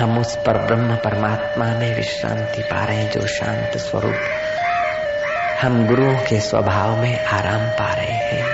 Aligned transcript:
हम 0.00 0.18
उस 0.18 0.36
पर 0.36 0.58
ब्रह्म 0.58 0.96
परमात्मा 0.96 1.64
में 1.64 1.96
विश्रांति 1.96 2.62
पा 2.62 2.84
रहे 2.84 2.96
हैं, 2.96 3.10
जो 3.12 3.26
शांत 3.26 3.76
स्वरूप 3.76 4.16
हम 5.62 5.86
गुरुओं 5.86 6.14
के 6.14 6.40
स्वभाव 6.40 6.96
में 6.96 7.24
आराम 7.24 7.60
पा 7.60 7.94
रहे 7.94 8.12
हैं। 8.12 8.46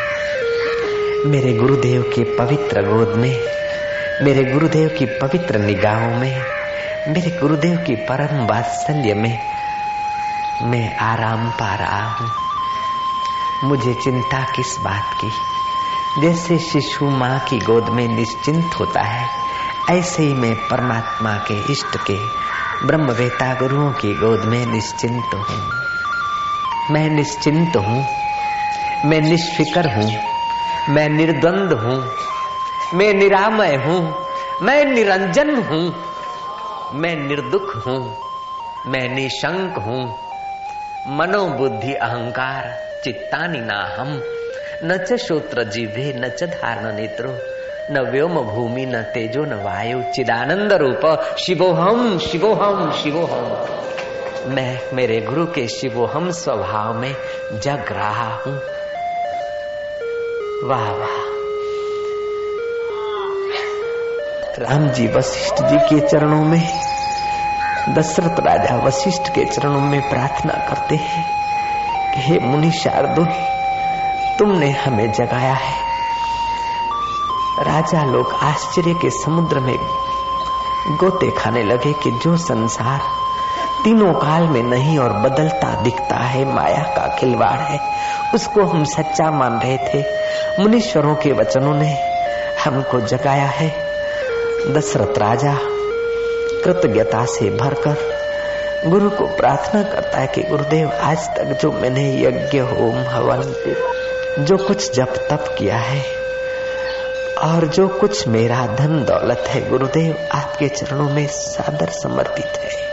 मेरे 1.27 1.53
गुरुदेव 1.53 2.03
के 2.03 2.37
पवित्र 2.37 2.83
गोद 2.83 3.09
में, 3.09 3.41
मेरे 4.23 4.45
गुरुदेव 4.45 4.89
की 4.89 5.05
पवित्र 5.05 5.59
निगाहों 5.59 6.11
में, 6.11 6.43
मेरे 7.09 7.31
गुरुदेव 7.31 7.77
की 7.77 7.95
परम 7.95 8.47
वात्सल्य 8.47 9.15
में 9.15 9.39
मैं 10.63 10.97
आराम 10.97 11.51
पा 11.51 11.75
रहा 11.75 12.11
हूँ। 12.11 12.31
मुझे 13.65 13.95
चिंता 13.95 14.41
किस 14.41 14.79
बात 14.81 15.17
की? 15.25 15.31
जैसे 16.23 16.59
शिशु 16.59 17.05
माँ 17.05 17.39
की 17.39 17.59
गोद 17.59 17.89
में 17.89 18.09
निश्चिंत 18.09 18.71
होता 18.81 19.01
है 19.01 19.46
ऐसे 19.91 20.23
ही 20.23 20.35
मैं 20.35 20.55
परमात्मा 20.69 21.33
के 21.39 21.73
इष्ट 21.73 21.97
के, 21.97 22.19
ब्रह्मवेता 22.87 23.55
गुरुओं 23.55 23.93
की 23.93 24.15
गोद 24.15 24.41
में 24.41 24.67
निश्चिंत 24.67 25.35
हूँ। 25.35 25.71
मैं 26.91 27.11
निश्चिंत 27.11 27.77
हूँ, 27.77 28.05
मैं 29.05 29.21
निष्फिकर 29.21 29.87
हूँ, 29.95 30.11
मैं 30.89 31.09
निर्द्वंद 31.09 31.73
हूँ, 31.73 32.13
मैं 32.95 33.15
निरामय 33.15 33.77
हूँ, 33.77 34.27
मैं 34.63 34.85
निरंजन 34.85 35.57
हूँ, 35.57 35.95
मैं 36.95 37.17
निर्दुख 37.17 37.87
हूँ, 37.87 38.17
मैं 38.87 39.09
निशंक 39.09 39.79
हूँ। 39.79 40.19
मनोबुद्धि 41.17 41.95
अहंकार, 41.95 42.79
चित्तानि 43.05 43.59
ना 43.59 43.97
हम 43.99 44.23
न 44.85 44.97
च 44.97 45.17
श्रोत्र 45.17 45.65
जिभे 45.65 46.13
न 46.17 46.29
च 46.29 46.45
धारण 46.45 46.97
नेत्रो 46.97 47.56
न 47.91 47.99
व्योम 47.99 48.35
भूमि, 48.35 48.87
न 48.87 49.03
तेजो, 49.03 49.45
न 49.45 49.55
वायु, 49.55 50.03
चिदानंद 50.03 50.73
रूप, 50.73 51.37
शिवोहम 51.39 52.19
शिवोहम 52.19 52.93
शिवोहम। 52.93 53.69
मैं 54.55 54.81
मेरे 54.93 55.21
गुरु 55.21 55.47
के 55.47 55.69
शिवोहम 55.69 56.31
स्वभाव 56.31 56.95
में 56.95 57.17
जग 57.53 57.85
रहा 57.91 58.35
हूँ। 58.35 58.61
वाह 60.69 60.93
वाह। 60.93 61.27
राम 64.59 64.89
जी 64.89 65.07
वशिष्ठ 65.07 65.63
जी 65.63 65.77
के 65.77 66.09
चरणों 66.09 66.45
में, 66.45 66.69
दशरथ 67.89 68.41
राजा 68.41 68.77
वशिष्ठ 68.77 69.23
के 69.35 69.45
चरणों 69.45 69.81
में 69.81 70.09
प्रार्थना 70.11 70.53
करते 70.53 70.97
हैं 70.97 71.25
कि 72.15 72.21
हे 72.21 72.39
मुनि 72.39 72.71
शार्दुल 72.71 73.27
तुमने 74.39 74.71
हमें 74.71 75.13
जगाया 75.13 75.55
है। 75.55 75.86
राजा 77.61 78.05
लोग 78.05 78.33
आश्चर्य 78.33 78.95
के 78.95 79.11
समुद्र 79.11 79.61
में 79.61 79.77
गोते 80.97 81.31
खाने 81.31 81.63
लगे 81.63 81.93
कि 81.93 82.11
जो 82.11 82.37
संसार 82.37 83.01
तीनों 83.85 84.13
काल 84.13 84.43
में 84.43 84.63
नहीं 84.63 84.99
और 84.99 85.13
बदलता 85.13 85.83
दिखता 85.83 86.17
है, 86.17 86.55
माया 86.55 86.83
का 86.83 87.17
खिलवाड़ 87.19 87.59
है, 87.59 87.81
उसको 88.35 88.63
हम 88.63 88.85
सच्चा 88.85 89.31
मान 89.31 89.61
रहे 89.61 89.77
थे। 89.77 90.05
मुनीश्वरों 90.63 91.15
के 91.15 91.33
वचनों 91.33 91.75
ने 91.75 91.99
हमको 92.65 93.01
जगाया 93.01 93.47
है। 93.47 93.69
दशरथ 94.75 95.19
राजा 95.19 95.59
कृतज्ञता 96.65 97.25
से 97.25 97.51
भरकर 97.51 97.97
गुरु 98.87 99.11
को 99.11 99.27
प्रार्थना 99.27 99.83
करता 99.83 100.19
है 100.19 100.27
कि 100.27 100.43
गुरुदेव, 100.43 100.93
आज 100.93 101.19
तक 101.19 101.59
जो 101.63 101.73
मैंने 101.73 102.23
यज्ञ 102.23 102.59
होम 102.59 102.99
हवन 102.99 103.43
जो 104.45 104.57
कुछ 104.57 104.97
जप 104.97 105.15
तप 105.31 105.57
किया 105.59 105.77
है 105.77 106.16
और 107.45 107.67
जो 107.67 107.89
कुछ 107.89 108.29
मेरा 108.29 108.67
धन 108.67 109.05
दौलत 109.05 109.45
है, 109.47 109.71
गुरुदेव 109.71 110.29
आपके 110.33 110.69
चरणों 110.69 111.11
में 111.11 111.27
सादर 111.27 111.89
समर्पित 111.89 112.47
है। 112.47 112.87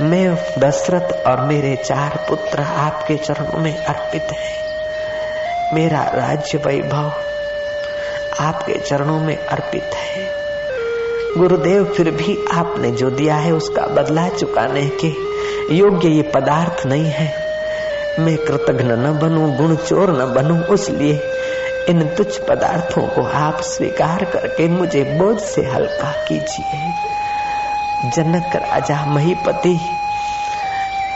मैं 0.00 0.54
दशरथ 0.58 1.26
और 1.26 1.40
मेरे 1.40 1.76
चार 1.76 2.26
पुत्र 2.28 2.62
आपके 2.62 3.16
चरणों 3.16 3.58
में 3.58 3.84
अर्पित 3.84 4.22
है। 4.22 4.64
मेरा 5.74 6.02
राज्य 6.14 6.58
वैभव 6.58 7.12
आपके 8.40 8.72
चरणों 8.72 9.20
में 9.20 9.46
अर्पित 9.46 9.90
है। 9.94 10.28
गुरुदेव, 11.38 11.84
फिर 11.84 12.10
भी 12.10 12.44
आपने 12.52 12.90
जो 12.90 13.10
दिया 13.10 13.34
है, 13.34 13.52
उसका 13.52 13.86
बदला 13.86 14.28
चुकाने 14.28 14.90
के 15.04 15.34
योग्य 15.74 16.08
ये 16.08 16.22
पदार्थ 16.22 16.86
नहीं 16.86 17.04
है। 17.04 17.44
मैं 18.18 18.36
कृतघ्न 18.36 18.92
न 18.92 19.18
बनूं, 19.18 19.56
गुण 19.56 19.76
चोर 19.76 20.10
न 20.10 20.34
बनूं, 20.34 20.62
उसलिए 20.62 21.30
इन 21.88 22.08
तुच्छ 22.08 22.38
पदार्थों 22.38 23.02
को 23.02 23.22
आप 23.26 23.60
स्वीकार 23.60 24.24
करके 24.24 24.68
मुझे 24.68 25.04
बोझ 25.04 25.40
से 25.40 25.62
हल्का 25.62 26.12
कीजिए। 26.28 26.92
जनक 28.10 28.56
राजा 28.56 29.04
महीपति 29.06 29.80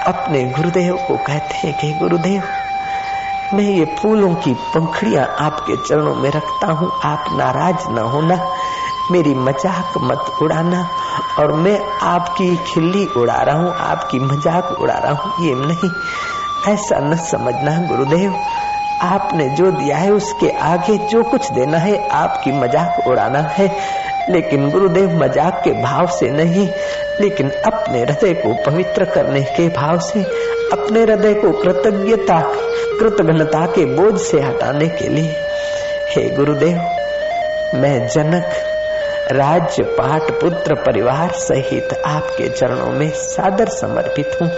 अपने 0.06 0.45
गुरुदेव 0.45 0.97
को 1.09 1.17
कहते 1.17 1.55
हैं 1.55 1.79
कि, 1.79 1.93
गुरुदेव, 1.93 2.43
मैं 3.55 3.65
ये 3.65 3.84
फूलों 3.84 4.34
की 4.34 4.55
पंखड़ियाँ 4.55 5.37
आपके 5.39 5.77
चरणों 5.77 6.15
में 6.15 6.31
रखता 6.31 6.67
हूँ। 6.67 6.93
आप 7.05 7.25
नाराज़ 7.33 7.89
न 7.89 7.99
होना, 7.99 8.50
मेरी 9.11 9.35
मज़ाक 9.35 9.93
मत 9.99 10.33
उड़ाना 10.43 10.89
और 11.39 11.53
मैं 11.53 11.81
आपकी 12.03 12.56
खिल्ली 12.56 13.06
उड़ा 13.17 13.43
रहा 13.43 13.56
हूँ, 13.56 13.75
आपकी 13.75 14.19
मज़ाक 14.19 14.77
उड़ा 14.81 14.95
रहा 14.95 15.12
हूँ। 15.12 15.47
ये 15.47 15.55
नहीं, 15.55 15.91
ऐसा 16.75 16.99
न 16.99 17.17
समझना, 17.17 17.87
गुरुदेव। 17.87 18.41
आपने 19.03 19.49
जो 19.49 19.71
दिया 19.71 19.97
है 19.97 20.11
उसके 20.11 20.49
आगे 20.49 20.99
जो 20.99 21.23
कुछ 21.23 21.53
देना 21.53 21.79
है, 21.79 22.09
आपकी 22.09 22.53
मज़ाक 22.53 23.07
उड़ाना 23.07 23.39
है। 23.39 23.77
लेकिन 24.31 24.71
गुरुदेव 24.71 25.19
मज़ाक 25.19 25.61
के 25.65 25.71
भाव 25.71 26.07
से 26.07 26.31
नहीं, 26.31 26.69
लेकिन 27.21 27.51
अपने 27.51 28.01
हृदय 28.01 28.35
को 28.35 28.55
पवित्र 28.71 29.05
करने 29.05 29.43
के 29.43 29.69
भाव 29.69 29.99
से, 29.99 30.23
अपने 30.73 31.03
हृदय 31.03 31.35
को 31.35 31.53
कृतज्ञता 31.53 32.41
कृतज्ञता 32.99 33.67
के 33.67 33.85
बोझ 33.85 34.21
से 34.21 34.41
हटाने 34.41 34.89
के 34.89 35.09
लिए। 35.09 35.35
हे 36.11 36.29
गुरुदेव, 36.31 36.79
मैं 37.75 38.09
जनक 38.09 38.53
राज्य 39.33 39.83
पाठ 39.83 40.31
पुत्र, 40.31 40.75
परिवार 40.75 41.31
सहित 41.31 42.03
आपके 42.05 42.49
चरणों 42.49 42.93
में 42.93 43.11
सादर 43.11 43.69
समर्पित 43.69 44.39
हूँ। 44.43 44.51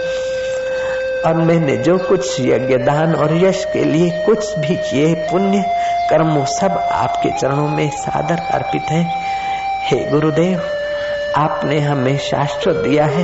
और 1.25 1.33
मैंने 1.33 1.77
जो 1.77 1.97
कुछ 1.97 2.41
यज्ञ 2.41 2.77
दान 2.77 3.15
और 3.15 3.37
यश 3.37 3.65
के 3.73 3.83
लिए 3.83 4.09
कुछ 4.09 4.57
भी 4.59 4.75
किए 4.75 5.15
पुण्य 5.15 5.63
कर्म 6.09 6.45
सब 6.45 6.89
आपके 6.91 7.29
चरणों 7.29 7.67
में 7.67 7.89
सादर 7.89 8.37
अर्पित 8.51 8.81
है। 8.89 9.07
हे 9.83 10.09
गुरुदेव, 10.09 10.61
आपने 11.35 11.79
हमें 11.79 12.17
शास्त्र 12.17 12.73
दिया 12.73 13.05
है। 13.05 13.23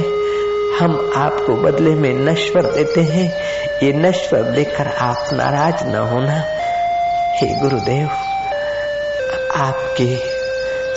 हम 0.79 1.11
आपको 1.15 1.55
बदले 1.55 1.89
में 1.89 2.13
नश्वर 2.13 2.61
देते 2.61 3.01
हैं। 3.01 3.33
ये 3.83 3.93
नश्वर 3.93 4.41
देकर 4.41 4.87
आप 4.87 5.29
नाराज़ 5.33 5.83
न 5.83 5.95
होना। 5.95 6.43
हे 7.35 7.55
गुरुदेव, 7.55 8.09
आपके 9.55 10.36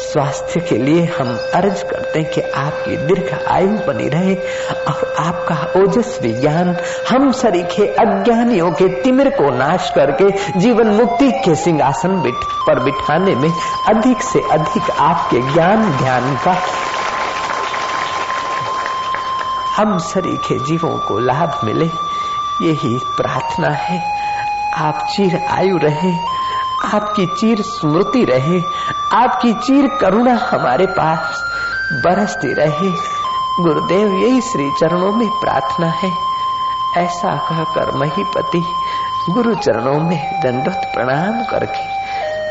स्वास्थ्य 0.00 0.60
के 0.60 0.78
लिए 0.78 1.04
हम 1.04 1.38
अर्ज़ 1.54 1.84
करते 1.84 2.18
हैं 2.18 2.30
कि 2.30 2.40
आपकी 2.40 2.96
दीर्घ 2.96 3.48
आयु 3.48 3.68
बनी 3.68 4.08
रहे 4.08 4.34
और 4.70 5.14
आपका 5.18 5.80
ओजस्वी 5.80 6.32
ज्ञान 6.32 6.76
हम 7.08 7.32
सरीखे 7.32 7.86
अज्ञानियों 7.86 8.72
के 8.72 9.02
तिमिर 9.02 9.30
को 9.30 9.50
नाश 9.50 9.90
करके 9.90 10.60
जीवन 10.60 10.86
मुक्ति 10.86 11.32
के 11.32 11.54
सिंहासन 11.54 12.32
पर 12.66 12.78
बिठाने 12.80 13.34
में 13.34 13.50
अधिक 13.88 14.22
से 14.22 14.40
अधिक 14.50 14.90
आपके 14.90 15.52
ज्ञान 15.52 15.96
ध्यान 15.96 16.36
का 16.36 16.56
हम 19.76 19.98
सरीखे 19.98 20.58
जीवों 20.58 20.98
को 20.98 21.18
लाभ 21.18 21.60
मिले। 21.64 21.90
यही 22.62 22.98
प्रार्थना 22.98 23.68
है। 23.68 24.20
आप 24.74 25.08
चिर 25.16 25.40
आयु 25.50 25.76
रहे 25.76 26.39
आपकी 26.84 27.26
चीर 27.26 27.62
स्मृति 27.62 28.24
रहे, 28.24 28.62
आपकी 29.12 29.52
चीर 29.52 29.98
करुणा 30.00 30.34
हमारे 30.34 30.86
पास 30.86 31.44
बरसती 31.92 32.52
रहे। 32.52 32.90
गुरुदेव, 33.62 34.12
यही 34.12 34.40
श्री 34.40 34.70
चरणों 34.80 35.12
में 35.12 35.28
प्रार्थना 35.28 35.86
है। 35.86 36.12
ऐसा 36.96 37.36
कहकर 37.36 37.90
महीपति 37.90 38.64
गुरु 39.30 39.54
चरणों 39.54 40.00
में 40.00 40.40
दंडवत 40.42 40.90
प्रणाम 40.94 41.44
करके 41.44 42.00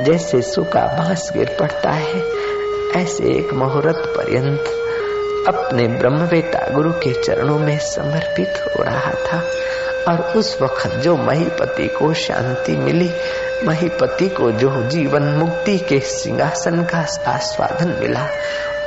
जैसे 0.04 0.42
सूखा 0.42 0.80
बाँस 0.80 1.30
गिर 1.34 1.58
पड़ता 1.60 1.90
है, 1.90 2.24
ऐसे 2.96 3.24
एक 3.24 3.54
मुहूर्त 3.54 4.14
पर्यंत 4.18 4.66
अपने 5.48 5.88
ब्रह्मवेता 5.88 6.74
गुरु 6.74 6.92
के 6.92 7.24
चरणों 7.24 7.60
में 7.60 7.80
समर्पित 7.80 8.64
हो 8.68 8.84
रहा 8.84 9.12
था। 9.12 9.44
और 10.10 10.22
उस 10.22 10.58
वक्त 10.62 10.88
जो 10.88 11.16
महीपति 11.18 11.88
को 11.88 12.14
शांति 12.14 12.78
मिली, 12.78 13.10
महीपति 13.64 14.30
को 14.30 14.52
जो 14.52 14.84
जीवन 14.84 15.24
मुक्ति 15.24 15.78
के 15.80 16.00
सिंहासन 16.00 16.84
का 16.84 17.06
आस्वादन 17.28 17.96
मिला 18.00 18.28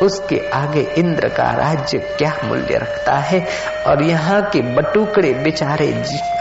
उसके 0.03 0.51
आगे 0.55 0.81
इंद्र 0.81 1.29
का 1.29 1.51
राज्य 1.51 1.99
क्या 1.99 2.37
मूल्य 2.45 2.79
रखता 2.79 3.13
है? 3.13 3.47
और 3.87 4.03
यहाँ 4.03 4.43
के 4.43 4.61
बटुकड़े 4.61 5.33
बेचारे 5.33 5.87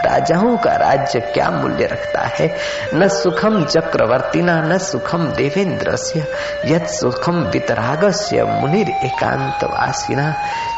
राजाओं 0.04 0.56
का 0.56 0.76
राज्य 0.76 1.20
क्या 1.20 1.50
मूल्य 1.50 1.86
रखता 1.86 2.20
है? 2.20 2.56
न 2.94 3.08
सुखम 3.08 3.64
चक्रवर्तीना, 3.64 4.62
न 4.62 4.78
सुखम 4.78 5.18
देवेंद्र 5.18 5.96
से 5.96 6.24
यद 6.64 6.86
सुखम 6.86 7.34
वितरागस्य 7.34 8.44
मुनिर 8.44 8.88
एकांत 8.88 9.64
वासिना 9.64 10.34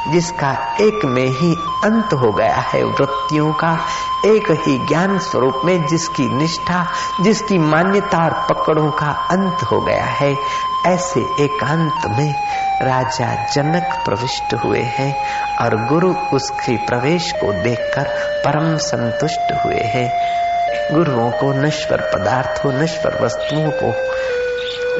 जिसका 0.08 0.76
एक 0.80 1.04
में 1.04 1.28
ही 1.28 1.54
अंत 1.84 2.12
हो 2.12 2.32
गया 2.32 2.54
है 2.54 2.84
वृत्तियों 2.84 3.52
का, 3.52 3.78
एक 4.26 4.50
ही 4.50 4.88
ज्ञान 4.88 5.18
स्वरूप 5.18 5.60
में 5.64 5.86
जिसकी 5.86 6.34
निष्ठा, 6.34 6.86
जिसकी 7.20 7.58
मान्यता 7.58 8.24
और 8.24 8.54
पकड़ों 8.54 8.90
का 8.90 9.06
अंत 9.06 9.58
हो 9.72 9.80
गया 9.80 10.04
है। 10.04 10.36
ऐसे 10.86 11.20
एकांत 11.44 12.18
में 12.18 12.34
राजा 12.82 13.46
जनक 13.52 14.02
प्रविष्ट 14.04 14.54
हुए 14.54 14.80
हैं 14.80 15.16
और 15.56 15.86
गुरु 15.86 16.14
उसके 16.14 16.76
प्रवेश 16.76 17.32
को 17.32 17.52
देखकर 17.52 18.02
परम 18.44 18.76
संतुष्ट 18.76 19.52
हुए 19.64 19.80
हैं। 19.80 20.12
गुरुओं 20.92 21.30
को 21.30 21.52
नश्वर 21.52 22.10
पदार्थों, 22.14 22.72
नश्वर 22.72 23.24
वस्तुओं 23.24 23.70
को 23.70 23.94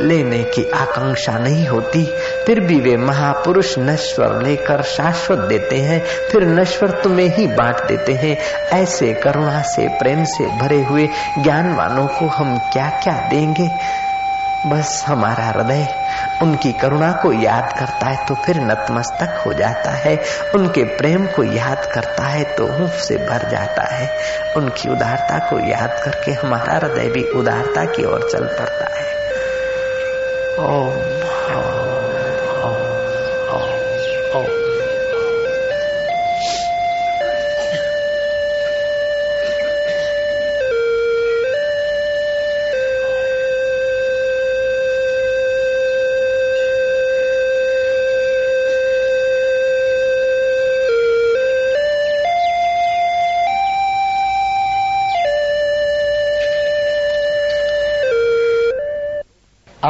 लेने 0.05 0.39
की 0.39 0.71
आकांक्षा 0.71 1.39
नहीं 1.39 1.69
होती, 1.69 2.07
फिर 2.47 2.61
भी 2.61 2.81
वे 2.81 2.97
महापुरुष 2.97 3.79
नश्वर 3.79 4.43
लेकर 4.43 4.83
शाश्वत 4.83 5.39
देते 5.39 5.77
हैं, 5.77 6.05
फिर 6.33 6.43
नश्वर 6.43 6.91
तुम्हें 6.91 7.37
ही 7.37 7.47
बांट 7.47 7.85
देते 7.85 8.13
हैं। 8.13 8.37
ऐसे 8.81 9.15
करुणा 9.15 9.63
से, 9.63 9.89
प्रेम 9.89 10.25
से 10.25 10.47
भरे 10.47 10.83
हुए 10.83 11.09
ज्ञानवानों 11.39 12.07
को 12.07 12.27
हम 12.27 12.59
क्या 12.59 12.89
क्या 12.89 13.29
देंगे? 13.29 13.71
बस 14.67 15.05
हमारा 15.07 15.45
हृदय 15.45 15.87
उनकी 16.43 16.73
करुणा 16.73 17.13
को 17.13 17.33
याद 17.33 17.73
करता 17.79 18.07
है 18.07 18.27
तो 18.27 18.35
फिर 18.35 18.57
नतमस्तक 18.61 19.43
हो 19.47 19.53
जाता 19.53 19.91
है। 19.91 20.23
उनके 20.55 20.85
प्रेम 20.85 21.27
को 21.27 21.45
याद 21.45 21.89
करता 21.95 22.23
है 22.23 22.45
तो 22.45 22.85
ऊफ 22.85 22.91
से 22.91 23.17
भर 23.17 23.49
जाता 23.51 23.83
है। 23.83 24.11
उनकी 24.57 24.89
उदारता 24.89 25.39
को 25.39 25.59
याद 25.59 26.01
करके 26.05 26.33
हमारा 26.33 26.73
हृदय 26.73 27.09
भी 27.09 27.25
उदारता 27.25 27.85
की 27.85 28.05
ओर 28.05 28.29
चल 28.33 28.45
पड़ता 28.45 28.87
है। 28.97 29.05
ओम। 30.59 31.14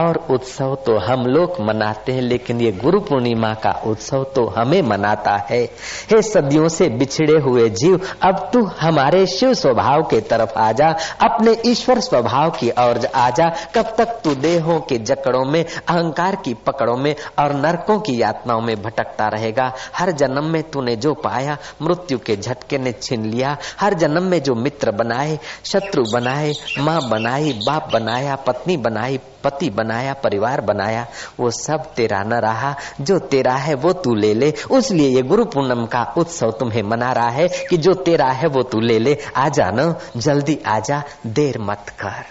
और 0.04 0.23
उत्सव 0.30 0.74
तो 0.86 0.98
हम 0.98 1.26
लोग 1.26 1.60
मनाते 1.60 2.12
हैं, 2.12 2.22
लेकिन 2.22 2.60
ये 2.60 2.72
गुरु 2.72 3.00
पूर्णिमा 3.00 3.54
का 3.54 3.70
उत्सव 3.86 4.24
तो 4.24 4.46
हमें 4.46 4.82
मनाता 4.82 5.36
है। 5.50 5.64
हे 6.10 6.22
सदियों 6.22 6.68
से 6.68 6.88
बिछड़े 6.88 7.38
हुए 7.38 7.68
जीव, 7.70 8.00
अब 8.22 8.50
तू 8.52 8.64
हमारे 8.64 9.26
शिव 9.26 9.54
स्वभाव 9.54 10.02
के 10.02 10.20
तरफ़ 10.20 10.58
आ 10.58 10.72
जा, 10.72 10.88
अपने 11.20 11.56
ईश्वर 11.66 12.00
स्वभाव 12.00 12.50
की 12.50 12.70
ओर 12.70 13.06
आ 13.14 13.30
जा। 13.30 13.48
कब 13.74 13.94
तक 13.98 14.20
तू 14.24 14.34
देहों 14.34 14.80
के 14.80 14.98
जकड़ों 14.98 15.44
में, 15.44 15.64
अहंकार 15.64 16.36
की 16.36 16.54
पकड़ों 16.54 16.96
में 16.96 17.14
और 17.38 17.52
नरकों 17.54 17.98
की 18.00 18.22
यातनाओं 18.22 18.60
में 18.60 18.82
भटकता 18.82 19.28
रहेगा? 19.28 19.72
हर 19.96 20.12
जन्म 20.12 20.44
में 20.44 20.62
तूने 20.62 20.96
जो 20.96 21.14
पाया, 21.14 21.56
मृत्यु 21.82 22.18
के 22.18 22.36
झटके 22.36 22.78
ने 22.78 22.92
छीन 22.92 23.24
लिया। 23.24 23.56
हर 23.80 23.94
जन्म 23.94 24.22
में 24.22 24.42
जो 24.42 24.54
मित्र 24.54 24.90
बनाए, 24.90 25.38
शत्रु 25.64 26.04
बनाए, 26.12 26.52
माँ 26.78 27.08
बनाई, 27.08 27.52
बाप 27.66 27.90
बनाया, 27.92 28.36
पत्नी 28.36 28.76
बनाई, 28.76 29.20
पति 29.44 29.70
बनाया 29.70 30.13
परिवार 30.14 30.60
बनाया, 30.60 31.06
वो 31.40 31.50
सब 31.50 31.94
तेरा 31.94 32.22
न 32.22 32.32
रहा, 32.32 32.76
जो 33.00 33.18
तेरा 33.18 33.54
है 33.54 33.74
वो 33.74 33.92
तू 33.92 34.14
ले 34.14 34.34
ले। 34.34 34.54
उसलिए 34.70 35.08
ये 35.08 35.22
गुरु 35.22 35.44
पूनम 35.44 35.86
का 35.86 36.14
उत्सव 36.16 36.50
तुम्हें 36.50 36.82
मना 36.82 37.12
रहा 37.12 37.30
है 37.30 37.48
कि 37.48 37.76
जो 37.76 37.94
तेरा 37.94 38.26
है 38.26 38.48
वो 38.48 38.62
तू 38.62 38.80
ले 38.80 38.98
ले। 38.98 39.18
आ 39.36 39.48
जा 39.48 39.70
न, 39.74 39.94
जल्दी 40.16 40.60
आ 40.66 40.78
जा 40.78 41.02
देर 41.26 41.58
मत 41.58 41.92
कर। 42.00 42.24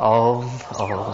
ओम 0.00 0.50
ओम। 0.80 1.12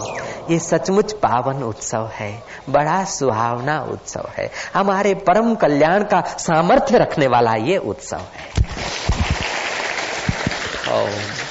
ये 0.51 0.59
सचमुच 0.59 1.13
पावन 1.13 1.63
उत्सव 1.63 2.11
है, 2.13 2.43
बड़ा 2.69 3.03
सुहावना 3.03 3.79
उत्सव 3.81 4.29
है। 4.37 4.51
हमारे 4.73 5.13
परम 5.13 5.55
कल्याण 5.55 6.03
का 6.03 6.21
सामर्थ्य 6.21 6.97
रखने 6.97 7.27
वाला 7.27 7.53
ये 7.53 7.77
उत्सव 7.77 8.17
है। 8.17 8.49
ओम। 10.93 11.48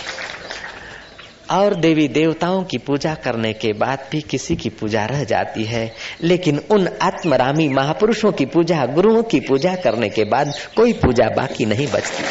और 1.51 1.75
देवी 1.75 2.09
देवताओं 2.09 2.63
की 2.63 2.79
पूजा 2.79 3.15
करने 3.15 3.53
के 3.53 3.73
बाद 3.73 3.99
भी 4.13 4.21
किसी 4.21 4.57
की 4.57 4.69
पूजा 4.69 5.05
रह 5.05 5.25
जाती 5.25 5.65
है। 5.65 5.95
लेकिन 6.23 6.61
उन 6.71 6.89
आत्मरामी 7.03 7.69
महापुरुषों 7.69 8.33
की 8.33 8.47
पूजा, 8.47 8.87
गुरुओं 8.87 9.23
की 9.23 9.41
पूजा 9.41 9.75
करने 9.75 10.09
के 10.09 10.25
बाद 10.25 10.53
कोई 10.77 10.93
पूजा 10.93 11.29
बाकी 11.37 11.67
नहीं 11.67 11.87
बचती। 11.87 12.25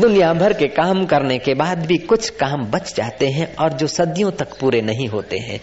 दुनिया 0.00 0.32
भर 0.32 0.52
के 0.52 0.66
काम 0.66 1.04
करने 1.04 1.38
के 1.38 1.54
बाद 1.54 1.86
भी 1.86 1.98
कुछ 1.98 2.28
काम 2.28 2.64
बच 2.64 2.94
जाते 2.96 3.28
हैं 3.28 3.56
और 3.56 3.72
जो 3.72 3.86
सदियों 3.86 4.30
तक 4.30 4.48
पूरे 4.60 4.80
नहीं 4.80 5.08
होते 5.08 5.38
हैं। 5.38 5.60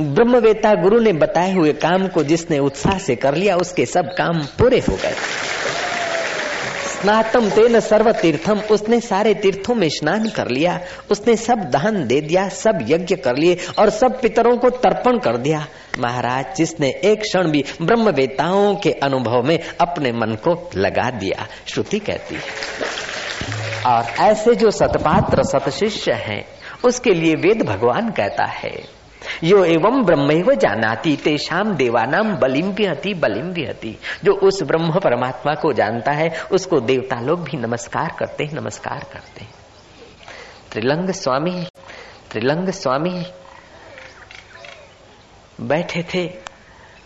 ब्रह्मवेता 0.00 0.74
गुरु 0.74 1.00
ने 1.00 1.12
बताए 1.12 1.52
हुए 1.52 1.72
काम 1.72 2.08
को 2.08 2.24
जिसने 2.24 2.58
उत्साह 2.58 2.98
से 2.98 3.16
कर 3.16 3.34
लिया, 3.34 3.56
उसके 3.56 3.86
सब 3.86 4.14
काम 4.18 4.38
पूरे 4.38 4.78
हो 4.78 4.96
गए। 4.96 5.14
स्नातम 7.06 7.50
तेन 7.50 7.80
सर्व 7.80 8.12
तीर्थम 8.12 8.60
उसने 8.60 9.00
सारे 9.00 9.34
तीर्थों 9.34 9.74
में 9.74 9.88
स्नान 9.88 10.28
कर 10.28 10.48
लिया। 10.48 10.80
उसने 11.10 11.36
सब 11.36 11.54
दान 11.54 12.06
दे 12.06 12.20
दिया, 12.20 12.48
सब 12.48 12.78
यज्ञ 12.82 13.16
कर 13.16 13.36
लिए 13.36 13.58
और 13.78 13.90
सब 13.90 14.20
पितरों 14.20 14.56
को 14.56 14.70
तर्पण 14.70 15.18
कर 15.18 15.36
दिया। 15.36 15.66
महाराज, 15.98 16.56
जिसने 16.56 16.88
एक 17.04 17.20
क्षण 17.20 17.50
भी 17.50 17.64
ब्रह्म 17.82 18.10
वेताओं 18.10 18.74
के 18.74 18.92
अनुभव 18.92 19.42
में 19.42 19.58
अपने 19.80 20.12
मन 20.12 20.34
को 20.34 20.70
लगा 20.76 21.10
दिया, 21.10 21.46
श्रुति 21.66 21.98
कहती 21.98 22.34
है। 22.34 22.42
और 23.92 24.04
ऐसे 24.20 24.54
जो 24.54 24.70
सतपात्र 24.70 25.42
सतशिष्य 25.42 26.12
हैं, 26.12 26.44
उसके 26.84 27.10
लिए 27.10 27.34
वेद 27.34 27.62
भगवान 27.62 28.10
कहता 28.10 28.44
है 28.44 28.95
यो 29.44 29.64
एवं 29.64 30.04
ब्रह्म 30.04 30.54
जानाती 30.54 31.16
तेषाम 31.16 31.74
देवानाम 31.74 32.36
बलिम 32.36 32.72
भी 32.72 32.86
हती 32.86 33.14
बलिम 33.14 33.52
भी 33.52 33.64
हती 33.64 33.96
जो 34.24 34.32
उस 34.32 34.62
ब्रह्म 34.62 34.98
परमात्मा 34.98 35.54
को 35.54 35.72
जानता 35.72 36.12
है, 36.12 36.28
उसको 36.52 36.80
देवता 36.80 37.20
लोग 37.20 37.42
भी 37.44 37.56
नमस्कार 37.56 38.16
करते 38.18 38.44
हैं, 38.44 38.54
नमस्कार 38.54 39.04
करते 39.12 39.44
हैं। 39.44 39.54
त्रिलंग 40.72 41.10
स्वामी 41.10 41.66
त्रिलंग 42.30 42.70
स्वामी 42.70 43.26
बैठे 45.60 46.04
थे 46.14 46.30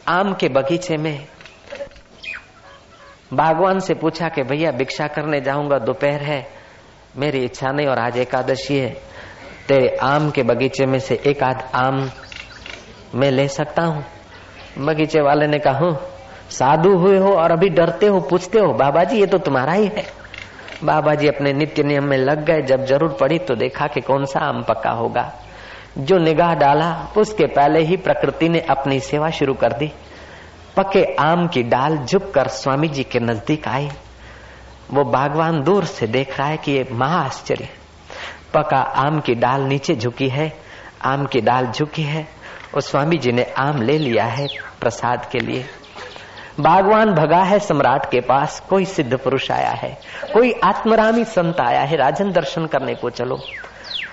आम 0.09 0.35
के 0.35 0.49
बगीचे 0.49 0.97
में। 0.97 1.27
भगवान 3.33 3.79
से 3.79 3.95
पूछा 3.95 4.29
कि 4.29 4.43
भैया 4.43 4.71
भिक्षा 4.71 5.07
करने 5.07 5.41
जाऊँगा, 5.41 5.79
दोपहर 5.79 6.23
है, 6.23 6.47
मेरी 7.17 7.45
इच्छा 7.45 7.73
नहीं 7.73 7.87
और 7.87 7.99
आज 7.99 8.19
एकादशी 8.19 8.79
है। 8.79 9.10
ते 9.71 9.77
आम 10.03 10.31
के 10.31 10.43
बगीचे 10.43 10.87
में 10.87 10.99
से 10.99 11.15
एक 11.27 11.43
आध 11.43 11.63
आम 11.77 12.11
मैं 13.15 13.31
ले 13.31 13.47
सकता 13.49 13.83
हूँ। 13.83 14.05
बगीचे 14.79 15.21
वाले 15.21 15.47
ने 15.47 15.59
कहा 15.59 15.91
साधु 16.51 16.97
हुए 16.99 17.19
हो 17.19 17.33
और 17.33 17.53
अभी 17.53 17.69
डरते 17.69 18.07
हो, 18.07 18.21
पूछते 18.21 18.59
हो 18.59 18.73
बाबा 18.73 19.05
जी 19.05 19.21
ये 19.21 19.27
तो 19.27 19.39
तुम्हारा 19.39 19.73
ही 19.73 19.87
है। 19.87 20.05
बाबा 20.85 21.15
जी 21.15 21.29
अपने 21.29 21.53
नित्य 21.53 21.83
नियम 21.83 22.05
में 22.05 22.17
लग 22.19 22.45
गए, 22.45 22.63
जब 22.63 22.85
ज़रूर 22.87 23.17
पड़ी 23.21 23.39
तो 23.39 23.55
देखा 23.55 23.87
कि 23.87 24.01
कौन 24.01 24.25
सा 24.25 24.41
आम 24.41 24.63
पक्का 24.63 24.91
होगा। 24.93 25.33
जो 25.99 26.19
निगाह 26.19 26.55
डाला, 26.55 26.93
उसके 27.17 27.47
पहले 27.47 27.81
ही 27.81 27.97
प्रकृति 27.99 28.49
ने 28.49 28.61
अपनी 28.71 29.01
सेवा 29.01 29.31
शुरू 29.31 29.55
कर 29.55 29.73
दी। 29.73 29.93
पके 30.77 31.05
आम 31.23 31.47
की 31.47 31.63
डाल 31.63 31.99
झुक 31.99 32.33
कर 32.35 32.49
स्वामी 32.49 32.89
जी 32.89 33.05
के 33.05 33.21
नज़दीक 33.21 33.69
आई। 33.69 33.91
वो 34.93 35.05
बागवान 35.11 35.63
दूर 35.63 35.85
से 35.87 36.07
देख 36.09 36.39
रहा 36.39 36.49
है 36.49 36.57
कि 36.57 36.73
ये 36.73 36.89
महा 36.93 37.21
आश्चर्य 37.21 37.69
पका 38.55 38.81
आम 38.97 39.21
की 39.21 39.35
डाल 39.35 39.63
नीचे 39.63 39.95
झुकी 39.97 40.29
है, 40.29 40.53
आम 41.05 41.27
की 41.27 41.41
डाल 41.41 41.67
झुकी 41.67 42.03
है, 42.03 42.27
और 42.75 42.81
स्वामी 42.81 43.19
जी 43.19 43.33
ने 43.33 43.43
आम 43.59 43.83
ले 43.83 43.99
लिया 43.99 44.25
है 44.25 44.47
प्रसाद 44.81 45.29
के 45.33 45.39
लिए। 45.39 45.65
बागवान 46.61 47.13
भगा 47.15 47.43
है 47.43 47.59
सम्राट 47.59 48.11
के 48.11 48.21
पास, 48.21 48.61
कोई 48.71 48.85
सिद्ध 48.85 49.17
पुरुष 49.19 49.51
आया 49.51 49.71
है, 49.71 49.99
कोई 50.33 50.53
आत्मरामी 50.65 51.25
संत 51.25 51.61
आया 51.61 51.81
है, 51.81 51.97
राजन 51.97 52.33
दर्शन 52.33 52.67
करने 52.67 52.95
को 52.95 53.11
चलो। 53.11 53.39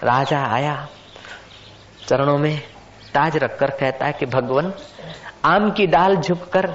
राजा 0.03 0.39
आया, 0.45 0.87
चरणों 2.07 2.37
में 2.37 2.61
ताज 3.13 3.37
रखकर 3.37 3.69
कहता 3.69 4.05
है 4.05 4.13
कि 4.13 4.25
भगवान, 4.25 4.73
आम 5.45 5.71
की 5.71 5.87
डाल 5.87 6.15
झुककर 6.15 6.69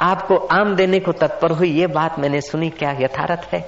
आपको 0.00 0.36
आम 0.36 0.74
देने 0.76 0.98
को 0.98 1.12
तत्पर 1.12 1.50
हुई, 1.50 1.70
ये 1.70 1.86
बात 1.86 2.18
मैंने 2.18 2.40
सुनी, 2.40 2.70
क्या 2.70 2.90
यथारथ 3.00 3.52
है? 3.54 3.60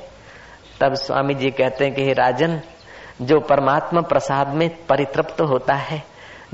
तब 0.81 0.95
स्वामी 0.95 1.35
जी 1.35 1.51
कहते 1.51 1.85
हैं 1.85 1.95
कि 1.95 2.13
राजन 2.13 2.61
जो 3.21 3.39
परमात्मा 3.41 4.01
प्रसाद 4.01 4.55
में 4.55 4.69
परितृप्त 4.87 5.41
होता 5.41 5.75
है, 5.75 6.03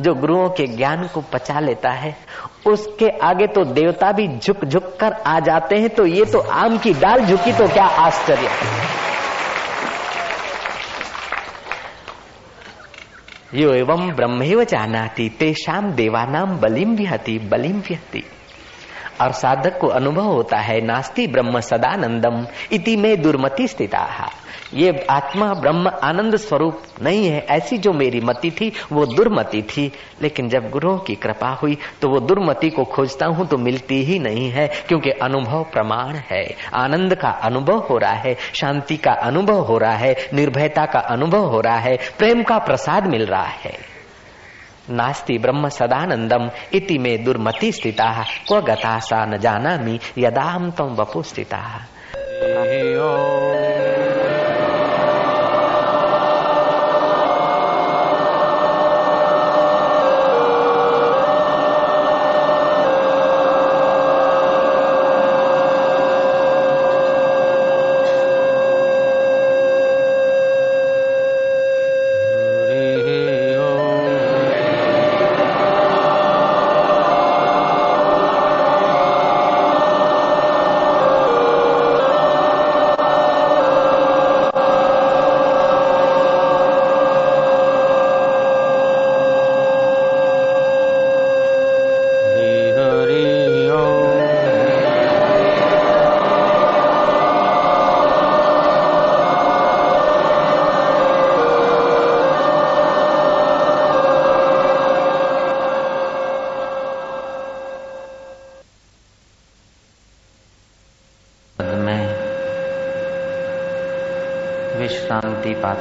जो 0.01 0.15
गुरुओं 0.15 0.49
के 0.49 0.67
ज्ञान 0.67 1.07
को 1.07 1.21
पचा 1.33 1.61
लेता 1.61 1.91
है, 1.91 2.17
उसके 2.67 3.09
आगे 3.19 3.47
तो 3.47 3.65
देवता 3.65 4.13
भी 4.13 4.27
झुक 4.29 4.65
झुक 4.65 4.97
कर 5.01 5.13
आ 5.27 5.39
जाते 5.41 5.77
हैं 5.77 5.89
तो 5.89 6.07
ये 6.07 6.25
तो 6.25 6.39
आम 6.39 6.79
की 6.79 6.93
डाल 6.95 7.25
झुकी 7.25 7.53
तो 7.53 7.69
क्या 7.69 7.85
आश्चर्य। 7.85 8.51
यो 13.55 13.73
एवं 13.73 14.11
ब्रह्मेव 14.11 14.65
जानाति 14.65 15.29
तेषाम 15.39 15.91
देवानाम 15.93 16.57
बलिम 16.59 16.95
विहति 16.95 17.39
बलिम 17.39 17.79
विहति। 17.81 18.25
और 19.21 19.33
साधक 19.33 19.79
को 19.81 19.87
अनुभव 19.89 20.25
होता 20.25 20.57
है, 20.57 20.81
नास्ति 20.81 21.27
ब्रह्म 21.27 21.61
सदानंदम 21.61 22.47
इति 22.73 22.97
में 22.97 23.21
दुर्मति 23.23 23.69
स्थिता। 23.69 24.07
ये 24.75 24.91
आत्मा 25.11 25.47
ब्रह्म 25.55 25.91
आनंद 26.03 26.37
स्वरूप 26.37 26.81
नहीं 27.03 27.27
है, 27.27 27.41
ऐसी 27.41 27.79
जो 27.79 27.93
मेरी 27.93 28.21
मति 28.21 28.51
थी, 28.51 28.73
वो 28.93 29.05
दुर्मति 29.07 29.63
थी। 29.63 29.91
लेकिन 30.23 30.49
जब 30.49 30.69
गुरुओं 30.71 30.99
की 30.99 31.15
कृपा 31.15 31.49
हुई 31.53 31.77
तो 32.03 32.09
वो 32.09 32.21
दुर्मति 32.21 32.71
को 32.71 32.85
खोजता 32.85 33.27
हूँ 33.27 33.47
तो 33.47 33.57
मिलती 33.57 34.03
ही 34.05 34.19
नहीं 34.19 34.51
है, 34.51 34.67
क्योंकि 34.89 35.11
अनुभव 35.11 35.65
प्रमाण 35.73 36.15
है। 36.31 36.45
आनंद 36.75 37.15
का 37.15 37.29
अनुभव 37.29 37.79
हो 37.81 37.99
रहा 37.99 38.13
है, 38.13 38.37
शांति 38.55 38.97
का 38.97 39.13
अनुभव 39.13 39.61
हो 39.61 39.79
रहा 39.79 39.97
है, 39.97 40.15
निर्भयता 40.35 40.85
का 40.85 40.99
अनुभव 40.99 41.47
हो 41.47 41.61
रहा 41.61 41.79
है, 41.79 41.99
प्रेम 42.19 42.43
का 42.43 42.59
प्रसाद 42.59 43.07
मिल 43.07 43.27
रहा 43.27 43.47
है। 43.65 43.98
नास्ति 44.91 45.39
ब्रह्म 45.39 45.69
सदानंदम 45.69 46.51
इति 46.73 46.99
में 46.99 47.25
दुर्मति 47.25 47.73
स्थिता। 47.73 48.25
क्व 48.49 48.61
गता 48.61 48.99
सा 48.99 49.25
न 49.25 49.39
जाना 49.39 49.79
यदा 50.19 50.43
हम 50.43 50.71
तम 50.71 50.85
वपु 50.85 51.23
स्थिता 51.23 51.81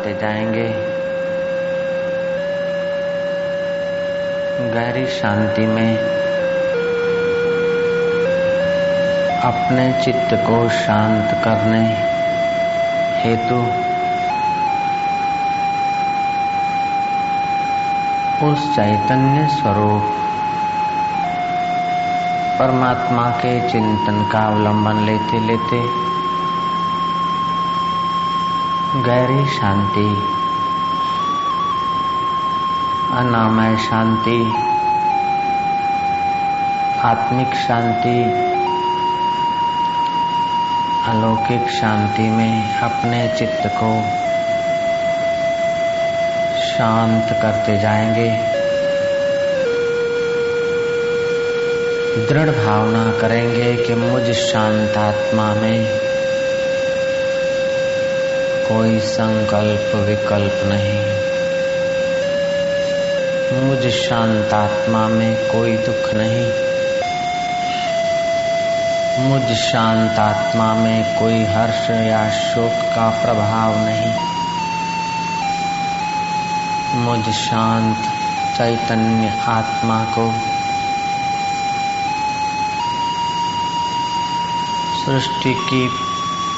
पाते 0.08 0.20
जाएँगे। 0.20 0.68
गहरी 4.74 5.06
शांति 5.08 5.66
में 5.68 5.98
अपने 9.44 9.92
चित्त 10.04 10.34
को 10.48 10.70
शांत 10.70 11.32
करने 11.44 11.82
हेतु 13.22 13.60
उस 18.46 18.76
चैतन्य 18.76 19.48
स्वरूप 19.48 20.04
परमात्मा 22.60 23.30
के 23.30 23.60
चिंतन 23.70 24.30
का 24.32 24.40
अवलंबन 24.40 25.06
लेते 25.06 25.40
लेते 25.40 26.07
गहरी 29.06 29.46
शांति। 29.46 30.16
अनामय 33.18 33.78
शांति। 33.78 34.54
आत्मिक 37.04 37.56
शांति। 37.56 38.24
अलौकिक 41.12 41.70
शांति 41.70 42.30
में 42.30 42.80
अपने 42.80 43.28
चित्त 43.28 43.68
को 43.84 44.02
शांत 46.60 47.40
करते 47.42 47.78
जाएँगे। 47.78 48.58
दृढ़ 52.30 52.50
भावना 52.50 53.12
करेंगे 53.22 53.76
कि 53.76 53.94
मुझ 53.94 54.24
शांत 54.32 54.98
आत्मा 54.98 55.54
में 55.54 55.97
कोई 58.68 59.00
संकल्प 59.00 59.96
विकल्प 59.96 60.60
नहीं। 60.64 61.04
मुझ 63.62 63.88
शांत 63.88 64.54
आत्मा 64.54 65.08
में 65.08 65.48
कोई 65.48 65.78
दुख 65.78 66.14
नहीं। 66.14 66.52
मुझ 69.20 69.58
शांत 69.58 70.20
आत्मा 70.20 70.74
में 70.74 71.20
कोई 71.20 71.44
हर्ष 71.44 71.90
या 71.90 72.30
शोक 72.30 72.72
का 72.72 73.10
प्रभाव 73.10 73.86
नहीं। 73.86 74.14
मुझ 77.00 77.30
शांत 77.30 77.98
चैतन्य 78.58 79.34
आत्मा 79.48 80.04
को 80.04 80.34
सृष्टि 85.06 85.54
की 85.54 86.17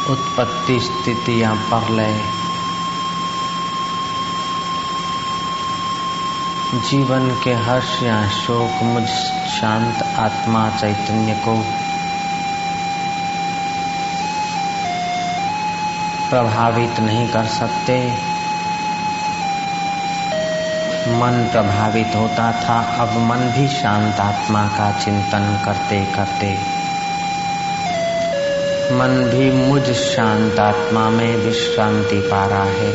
उत्पत्ति 0.10 0.80
स्थिति 0.80 1.44
या 1.44 1.54
प्रलय 1.54 2.24
जीवन 6.90 7.42
के 7.44 7.54
हर्ष 7.54 8.04
या 8.04 8.30
शोक 8.30 8.84
मुझ 8.84 9.08
शांत 9.60 10.04
आत्मा 10.20 10.70
चैतन्य 10.70 11.34
को 11.34 11.62
प्रभावित 16.30 17.00
नहीं 17.00 17.28
कर 17.28 17.46
सकते। 17.46 18.12
मन 21.08 21.50
प्रभावित 21.52 22.16
होता 22.16 22.52
था, 22.52 22.80
अब 22.80 23.18
मन 23.18 23.38
भी 23.38 23.68
शांत 23.68 24.20
आत्मा 24.20 24.68
का 24.68 24.92
चिंतन 24.92 25.62
करते 25.66 26.06
करते 26.06 26.79
मन 28.92 29.24
भी 29.34 29.52
मुझ 29.52 29.92
शांत 29.92 30.60
आत्मा 30.60 31.10
में 31.10 31.36
विश्रांति 31.38 32.20
पा 32.22 32.46
रहा 32.46 32.64
है। 32.64 32.94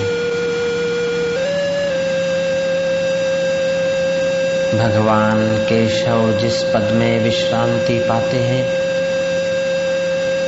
भगवान 4.78 5.66
केशव 5.68 6.32
जिस 6.40 6.62
पद 6.62 6.88
में 6.92 7.24
विश्रांति 7.24 7.98
पाते 7.98 8.36
हैं 8.36 8.64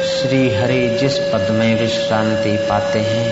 श्री 0.04 0.54
हरि 0.54 0.88
जिस 1.00 1.18
पद 1.18 1.50
में 1.50 1.80
विश्रांति 1.80 2.56
पाते 2.56 2.98
हैं, 2.98 3.28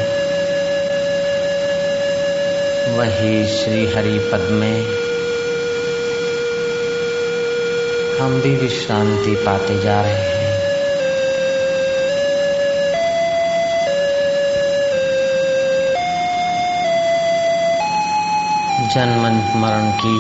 वही 2.96 3.46
श्री 3.46 3.86
हरि 3.86 4.18
पद 4.32 4.48
में 4.52 4.80
हम 8.18 8.40
भी 8.40 8.56
विश्रांति 8.56 9.34
पाते 9.36 9.80
जा 9.80 10.00
रहे 10.00 10.12
हैं। 10.12 10.33
जन्म 18.88 19.22
मरण 19.60 19.90
की 19.90 20.18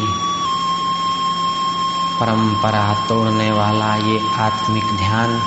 परंपरा 2.20 2.82
तोड़ने 3.08 3.50
वाला 3.50 3.94
ये 3.96 4.18
आत्मिक 4.38 4.84
ध्यान 4.96 5.40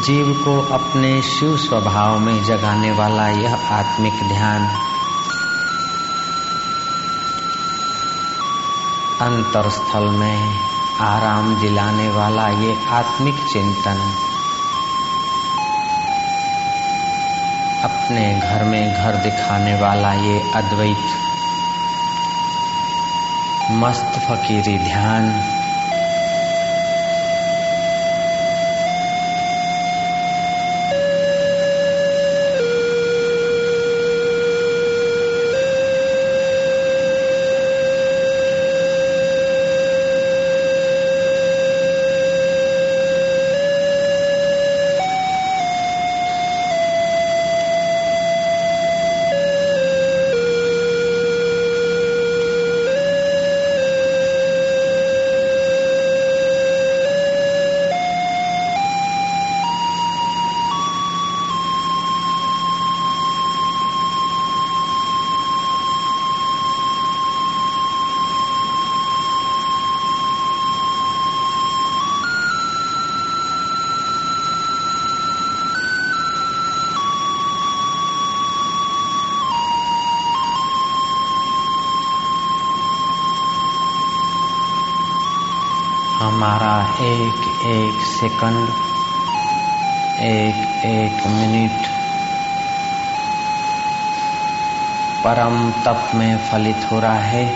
जीव 0.00 0.32
को 0.44 0.60
अपने 0.74 1.10
शिव 1.22 1.56
स्वभाव 1.56 2.18
में 2.18 2.42
जगाने 2.44 2.90
वाला 2.92 3.28
यह 3.28 3.54
आत्मिक 3.54 4.22
ध्यान 4.28 4.66
अंतरस्थल 9.20 10.08
में 10.08 10.54
आराम 11.00 11.54
दिलाने 11.60 12.10
वाला 12.10 12.48
ये 12.48 12.76
आत्मिक 12.90 13.46
चिंतन 13.52 14.29
अपने 17.84 18.24
घर 18.38 18.64
में 18.64 18.92
घर 18.92 19.16
दिखाने 19.16 19.74
वाला 19.74 20.12
ये 20.14 20.38
अद्वैत 20.54 21.06
मस्त 23.72 24.18
फकीरी 24.18 24.78
ध्यान 24.78 25.30
एक 87.00 87.62
एक 87.66 88.06
सेकंड। 88.06 88.68
एक 90.20 90.84
एक 90.84 91.26
मिनट। 91.26 91.86
परम 95.24 95.70
तप 95.70 96.10
में 96.14 96.38
फलित 96.38 96.88
हो 96.92 97.00
रहा 97.00 97.18
है। 97.18 97.48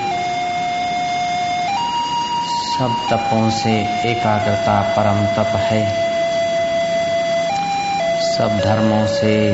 सब 2.79 2.97
तपों 3.11 3.51
से 3.51 3.73
एकाग्रता 4.07 4.83
परम 4.83 5.27
तप 5.27 5.57
है। 5.57 5.93
सब 8.21 8.61
धर्मों 8.65 9.07
से 9.07 9.51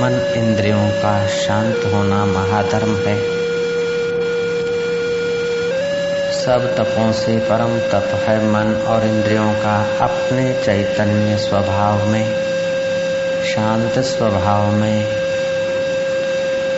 मन 0.00 0.34
इंद्रियों 0.36 0.90
का 0.90 1.26
शांत 1.26 1.80
होना 1.94 2.24
महाधर्म 2.24 2.96
है। 2.96 3.33
सब 6.44 6.76
तपों 6.76 7.12
से 7.12 7.38
परम 7.38 7.78
तप 7.78 8.14
है 8.14 8.46
मन 8.46 8.74
और 8.74 9.06
इंद्रियों 9.06 9.52
का 9.54 9.98
अपने 10.00 10.54
चैतन्य 10.54 11.36
स्वभाव 11.38 12.04
में, 12.04 12.34
शांत 13.44 13.98
स्वभाव 13.98 14.72
में, 14.72 15.06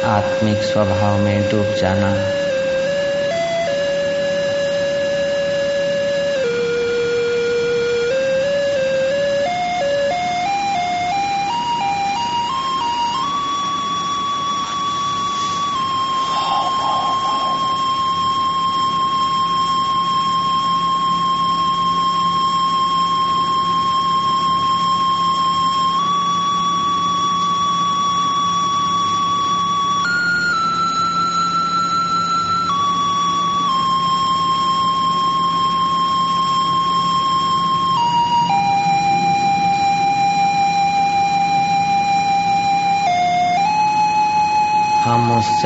आत्मिक 0.05 0.63
स्वभाव 0.63 1.19
में 1.19 1.51
डूब 1.51 1.75
जाना। 1.75 2.36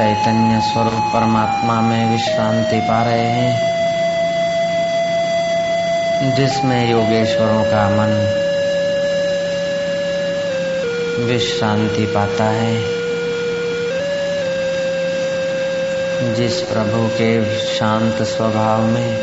चैतन्य 0.00 0.60
स्वरूप 0.60 1.10
परमात्मा 1.12 1.80
में 1.80 2.10
विश्रांति 2.10 2.80
पा 2.80 3.02
रहे 3.02 3.24
हैं, 3.24 3.54
जिसमें 6.34 6.90
योगेश्वरों 6.90 7.64
का 7.64 7.82
मन 7.88 8.14
विश्रांति 11.24 12.06
पाता 12.06 12.44
है। 12.44 12.72
जिस 16.34 16.62
प्रभु 16.62 17.08
के 17.08 17.58
शांत 17.58 18.22
स्वभाव 18.22 18.82
में 18.82 19.18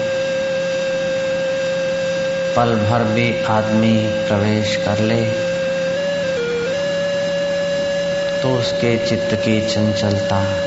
पल 2.55 2.75
भर 2.75 3.03
भी 3.03 3.45
आदमी 3.45 3.97
प्रवेश 4.27 4.75
कर 4.75 4.99
ले 4.99 5.21
तो 8.41 8.55
उसके 8.55 8.97
चित्त 8.97 9.35
की 9.35 9.61
चंचलता 9.61 10.66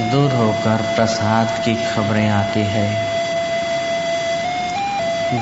दूर 0.00 0.32
होकर 0.32 0.82
प्रसाद 0.96 1.64
की 1.64 1.74
खबरें 1.74 2.28
आती 2.28 2.60
है। 2.60 3.10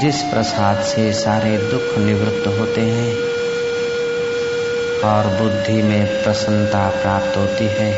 जिस 0.00 0.22
प्रसाद 0.22 0.80
से 0.80 1.12
सारे 1.12 1.58
दुख 1.58 1.98
निवृत्त 1.98 2.46
होते 2.46 2.80
हैं 2.80 3.14
और 5.00 5.26
बुद्धि 5.26 5.82
में 5.82 6.22
प्रसन्नता 6.22 6.90
प्राप्त 6.90 7.36
होती 7.36 7.66
है, 7.66 7.94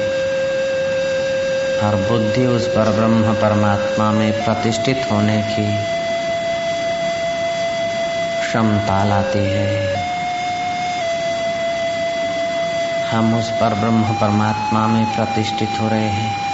और 1.82 1.96
बुद्धि 1.96 2.46
उस 2.46 2.66
पर 2.66 2.90
ब्रह्म 2.90 3.34
परमात्मा 3.34 4.10
में 4.10 4.44
प्रतिष्ठित 4.44 5.08
होने 5.12 5.42
की 5.42 5.76
क्षमता 8.40 9.04
लाती 9.04 9.50
है। 9.50 10.00
हम 13.10 13.38
उस 13.38 13.50
पर 13.50 13.74
ब्रह्म 13.74 14.02
परमात्मा 14.02 14.86
में 14.86 15.16
प्रतिष्ठित 15.16 15.80
हो 15.80 15.88
रहे 15.88 16.08
हैं। 16.08 16.49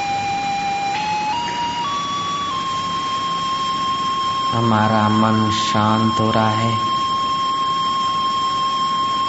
हमारा 4.56 5.08
मन 5.08 5.50
शांत 5.50 6.20
हो 6.20 6.30
रहा 6.30 6.50
है। 6.50 6.78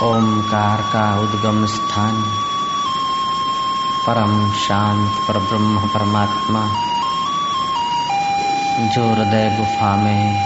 ओमकार 0.04 0.82
का 0.82 1.20
उद्गम 1.20 1.66
स्थान, 1.66 2.22
परम 4.08 4.52
शांत 4.52 5.12
पर 5.28 5.38
ब्रह्म 5.38 5.88
परमात्मा, 5.88 6.70
जो 8.80 9.14
हृदय 9.14 9.58
गुफा 9.60 9.96
में 9.96 10.46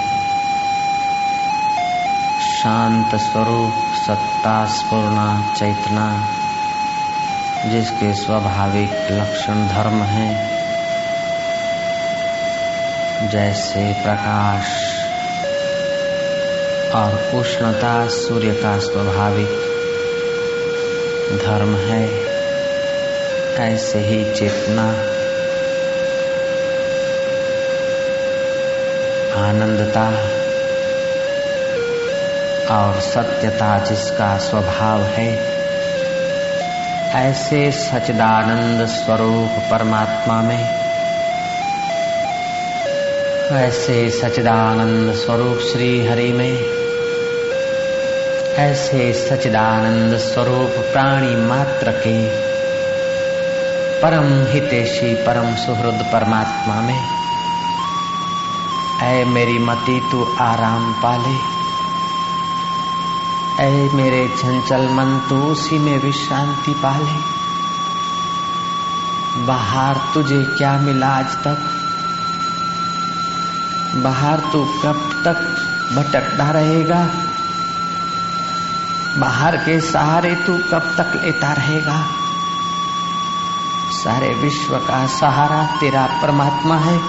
शांत 2.41 3.15
स्वरूप 3.15 3.73
सत्ता 4.07 4.65
स्पूर्णा 4.65 5.53
चैतना, 5.57 6.25
जिसके 7.65 8.13
स्वाभाविक 8.13 8.91
लक्षण 9.11 9.67
धर्म 9.67 10.03
हैं। 10.03 10.50
जैसे 13.21 13.93
प्रकाश 13.93 14.65
और 16.95 17.39
उष्णता 17.39 18.07
सूर्य 18.07 18.53
का 18.53 18.79
स्वाभाविक 18.79 19.49
धर्म 21.41 21.75
है, 21.75 22.09
ऐसे 23.59 23.99
ही 23.99 24.33
चेतना 24.33 24.87
आनंदता 29.47 30.07
और 32.75 32.99
सत्यता 33.01 33.77
जिसका 33.79 34.37
स्वभाव 34.37 35.03
है, 35.03 35.31
ऐसे 37.15 37.71
सचिदानंद 37.71 38.85
स्वरूप 38.87 39.63
परमात्मा 39.71 40.41
में 40.41 40.80
ऐसे 43.51 44.09
सचिदानंद 44.09 45.13
स्वरूप 45.13 45.57
श्री 45.57 46.07
हरि 46.07 46.33
में, 46.33 46.59
ऐसे 48.55 49.13
सचिदानंद 49.13 50.17
स्वरूप 50.17 50.69
प्राणी 50.69 51.35
मात्र 51.35 51.91
के, 51.91 52.27
परम 54.01 54.45
हितेशी, 54.51 55.15
परम 55.15 55.55
सुहृद 55.55 56.05
परमात्मा 56.13 56.81
में, 56.81 57.03
ऐ 59.01 59.25
मेरी 59.25 59.59
मति 59.59 60.01
तू 60.11 60.35
आराम 60.39 60.93
पाले, 60.93 61.35
ऐ 63.63 63.89
मेरे 63.93 64.27
चंचल 64.27 64.81
मन 64.81 65.25
तू 65.29 65.35
उसी 65.35 65.79
में 65.79 65.99
विश्रांति 65.99 66.73
पाले, 66.73 67.41
बाहर 69.45 69.95
तुझे 70.13 70.43
क्या 70.43 70.77
मिला 70.77 71.07
आज 71.07 71.25
तक? 71.25 71.60
बाहर 73.95 74.39
तू 74.39 74.65
कब 74.65 75.21
तक 75.25 75.35
भटकता 75.95 76.51
रहेगा? 76.51 77.09
बाहर 79.17 79.57
के 79.57 79.81
सहारे 79.81 80.35
तू 80.35 80.57
कब 80.57 80.79
तक 80.79 81.21
लेता 81.25 81.53
रहेगा? 81.53 82.05
सारे 83.91 84.29
विश्व 84.29 84.77
का 84.77 85.07
सहारा 85.07 85.77
तेरा 85.79 86.05
परमात्मा 86.21 86.75
है। 86.75 86.99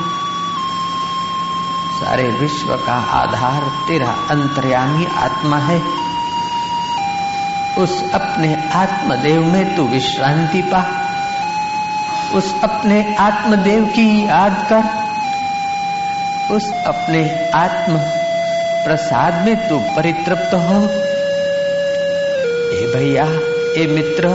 सारे 2.01 2.31
विश्व 2.31 2.77
का 2.77 2.95
आधार 2.95 3.63
तेरा 3.89 4.17
अंतर्यामी 4.31 5.07
आत्मा 5.07 5.57
है। 5.57 5.83
उस 7.79 8.13
अपने 8.15 8.71
आत्मदेव 8.75 9.45
में 9.45 9.77
तू 9.77 9.83
विश्रांति 9.83 10.63
पा। 10.63 11.03
उस 12.35 12.55
अपने 12.65 13.17
आत्मदेव 13.17 13.85
की 13.85 14.29
याद 14.29 14.67
कर। 14.73 15.02
उस 16.53 16.73
अपने 16.87 17.21
आत्म 17.55 17.99
प्रसाद 18.85 19.35
में 19.47 19.57
तू 19.69 19.79
परितृप्त 19.97 20.55
हो। 20.55 20.81
भैया 22.95 23.25
ए 23.77 23.87
मित्र 23.87 24.29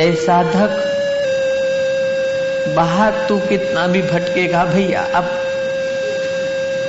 ए 0.00 0.12
साधक 0.16 0.72
बाहर 2.76 3.12
तू 3.28 3.38
कितना 3.38 3.86
भी 3.86 4.02
भटकेगा 4.02 4.64
भैया, 4.64 5.02
अब 5.14 5.24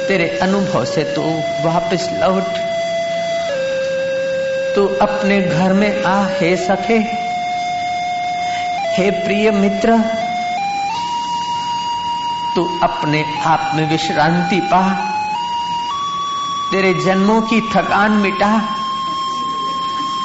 तेरे 0.08 0.27
अनुभव 0.41 0.86
से 0.86 1.04
तू 1.15 1.21
वापस 1.65 2.10
लौट। 2.13 2.58
तू 4.75 4.86
अपने 5.01 5.41
घर 5.41 5.73
में 5.73 6.04
आ, 6.04 6.15
हे 6.32 6.56
सखे, 6.58 6.97
हे 8.93 9.10
प्रिय 9.12 9.51
मित्र 9.51 9.99
तू 12.55 12.79
अपने 12.83 13.39
आप 13.45 13.71
में 13.75 13.89
विश्रांति 13.89 14.59
पा। 14.59 15.11
तेरे 16.71 16.93
जन्मों 16.93 17.41
की 17.41 17.61
थकान 17.61 18.11
मिटा। 18.11 18.75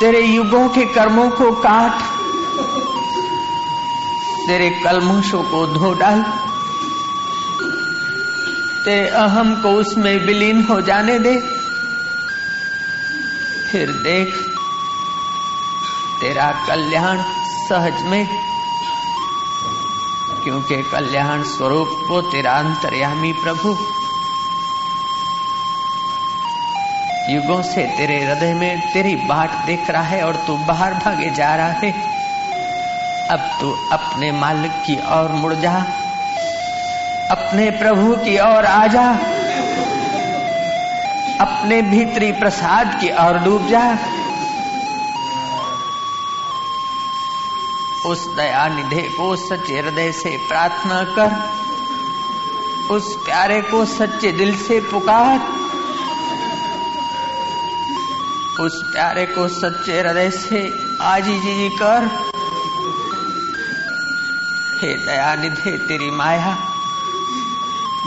तेरे 0.00 0.20
युगों 0.20 0.68
के 0.68 0.84
कर्मों 0.84 1.30
को 1.30 1.50
काट। 1.52 2.02
तेरे 4.46 4.70
कलमोशों 4.70 5.42
को 5.42 5.66
धो 5.66 5.92
डाल। 5.92 6.22
तेरे 8.84 9.08
अहम 9.08 9.62
को 9.62 9.68
उसमें 9.68 10.26
विलीन 10.26 10.62
हो 10.62 10.80
जाने 10.80 11.18
दे। 11.18 11.40
फिर 13.72 13.90
देख, 13.90 14.34
तेरा 16.20 16.64
कल्याण 16.66 17.22
सहज 17.68 18.02
में 18.02 18.45
क्योंकि 20.46 20.76
कल्याण 20.82 21.42
स्वरूप 21.42 21.88
को 22.08 22.22
तेरा 22.22 22.52
अंतर्यामी 22.52 23.32
प्रभु। 23.32 23.68
युगों 27.30 27.62
से 27.62 27.82
तेरे 27.86 28.24
हृदय 28.24 28.54
में 28.54 28.80
तेरी 28.92 29.16
बाट 29.16 29.50
देख 29.66 29.90
रहा 29.90 30.02
है 30.02 30.22
और 30.22 30.36
तू 30.36 30.56
बाहर 30.56 30.94
भागे 30.94 31.30
जा 31.30 31.54
रहा 31.54 31.66
है। 31.66 31.92
अब 33.30 33.40
तू 33.60 33.76
अपने 33.92 34.32
मालिक 34.32 34.72
की 34.72 34.96
ओर 34.96 35.32
मुड़ 35.32 35.54
जा। 35.54 35.86
अपने 37.30 37.70
प्रभु 37.70 38.16
की 38.16 38.38
ओर 38.38 38.64
आ 38.64 38.86
जा। 38.86 39.10
अपने 41.40 41.82
भीतरी 41.82 42.32
प्रसाद 42.32 43.00
की 43.00 43.10
ओर 43.10 43.38
डूब 43.38 43.68
जा। 43.68 43.98
उस 48.06 48.26
दया 48.36 48.66
निधे 48.68 49.02
को 49.10 49.34
सच्चे 49.38 49.78
हृदय 49.78 50.10
से 50.12 50.36
प्रार्थना 50.48 51.02
कर, 51.14 51.30
उस 52.90 53.14
प्यारे 53.24 53.60
को 53.62 53.84
सच्चे 53.84 54.30
दिल 54.32 54.54
से 54.56 54.78
पुकार, 54.90 55.38
उस 58.60 58.80
प्यारे 58.92 59.24
को 59.26 59.48
सच्चे 59.50 59.98
हृदय 60.00 60.30
से 60.32 60.60
आजी 61.04 61.38
जी 61.40 61.54
जी 61.54 61.68
कर, 61.78 62.06
हे 64.80 64.94
दया 65.06 65.34
निधे 65.34 65.76
तेरी 65.88 66.10
माया, 66.12 66.56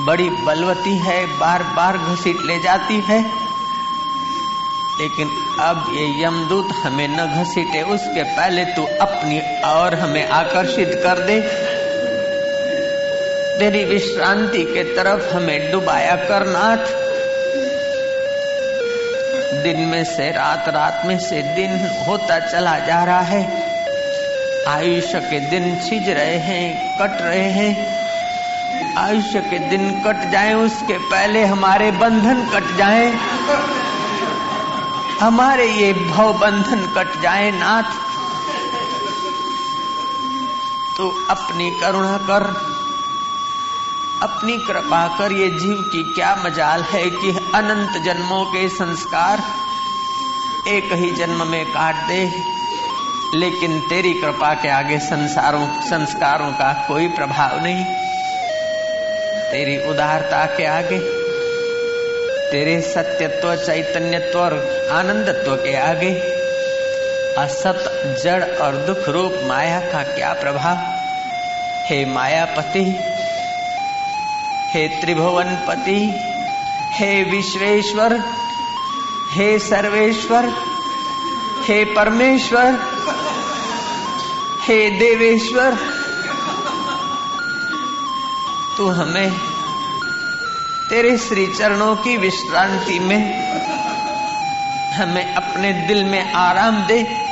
बड़ी 0.05 0.29
बलवती 0.45 0.97
है 0.99 1.19
बार 1.39 1.63
बार 1.75 1.97
घसीट 1.97 2.41
ले 2.41 2.59
जाती 2.59 2.99
है, 3.01 3.21
लेकिन 4.99 5.29
अब 5.59 5.85
ये 5.89 6.23
यमदूत 6.23 6.69
हमें 6.83 7.07
न 7.07 7.43
घसीटे, 7.43 7.81
उसके 7.81 8.23
पहले 8.23 8.65
तू 8.65 8.83
अपनी 9.01 9.61
और 9.65 9.95
हमें 9.95 10.29
आकर्षित 10.29 10.91
कर 11.03 11.19
दे। 11.19 11.41
तेरी 13.59 13.85
विश्रांति 13.85 14.63
के 14.63 14.83
तरफ़ 14.83 15.33
हमें 15.33 15.71
डुबाया 15.71 16.15
कर, 16.15 16.45
नाथ। 16.47 17.09
दिन 19.63 19.79
में 19.79 20.03
से 20.03 20.31
रात 20.31 20.65
रात 20.69 21.01
में 21.05 21.19
से 21.19 21.41
दिन 21.41 22.03
होता 22.07 22.39
चला 22.39 22.79
जा 22.79 23.03
रहा 23.03 23.21
है। 23.21 23.63
आयुष्य 24.67 25.19
के 25.19 25.39
दिन 25.39 25.75
छिज 25.75 26.09
रहे 26.09 26.37
हैं, 26.37 26.97
कट 26.97 27.21
रहे 27.21 27.51
हैं। 27.51 27.99
आयुष्य 28.97 29.39
के 29.39 29.59
दिन 29.59 30.01
कट 30.07 30.31
जाए, 30.31 30.53
उसके 30.53 30.97
पहले 30.97 31.45
हमारे 31.45 31.91
बंधन 31.91 32.49
कट 32.53 32.77
जाए। 32.77 33.13
हमारे 35.21 35.71
ये 35.71 35.93
भव 35.93 36.33
बंधन 36.33 36.93
कट 36.97 37.21
जाए 37.21 37.51
नाथ। 37.51 37.83
तो 40.97 41.27
अपनी 41.29 41.71
करुणा 41.71 42.17
कर, 42.17 42.43
अपनी 44.21 44.57
कृपा 44.57 45.17
कर, 45.17 45.31
ये 45.31 45.49
जीव 45.49 45.81
की 45.81 46.03
क्या 46.03 46.35
मजाल 46.45 46.83
है 46.83 47.09
कि 47.09 47.51
अनंत 47.55 48.03
जन्मों 48.03 48.45
के 48.45 48.69
संस्कार 48.69 49.43
एक 50.67 50.93
ही 50.93 51.11
जन्म 51.11 51.47
में 51.47 51.65
काट 51.65 51.95
दे। 51.95 52.43
लेकिन 53.35 53.79
तेरी 53.79 54.13
कृपा 54.13 54.53
के 54.53 54.69
आगे 54.69 54.99
संसारों, 54.99 55.81
संस्कारों 55.81 56.51
का 56.51 56.85
कोई 56.87 57.07
प्रभाव 57.07 57.63
नहीं। 57.63 57.85
तेरी 59.51 59.89
उदारता 59.89 60.45
के 60.45 60.65
आगे 60.65 61.18
तेरे 62.51 62.81
सत्यत्व, 62.81 63.55
चैतन्यत्व 63.55 64.39
और 64.39 64.53
आनंदत्व 64.91 65.55
के 65.55 65.75
आगे 65.75 66.13
असत, 67.37 68.01
जड़ 68.23 68.43
और 68.43 68.75
दुख 68.75 69.09
रूप 69.09 69.33
माया 69.43 69.79
का 69.79 70.03
क्या 70.03 70.33
प्रभाव? 70.33 70.77
हे 71.87 72.05
मायापति, 72.05 72.99
हे 74.73 74.87
त्रिभुवन 74.87 75.55
पति 75.67 76.25
हे 76.91 77.23
विश्वेश्वर, 77.23 78.19
हे 79.31 79.59
सर्वेश्वर, 79.59 80.49
हे 81.63 81.85
परमेश्वर, 81.85 82.79
हे 84.61 84.89
देवेश्वर, 84.89 85.77
तू 88.77 88.89
हमें 88.89 89.58
तेरे 90.89 91.17
श्री 91.17 91.45
चरणों 91.47 91.95
की 91.95 92.17
विश्रांति 92.17 92.99
में 92.99 93.19
हमें 94.93 95.33
अपने 95.33 95.73
दिल 95.73 96.03
में 96.03 96.31
आराम 96.33 96.81
दे। 96.87 97.28